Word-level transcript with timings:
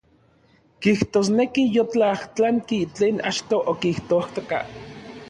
Kijtosneki 0.85 1.65
yotlajtlanki 1.75 2.79
tlen 2.95 3.17
achtoj 3.33 3.63
okijtojka. 3.75 4.59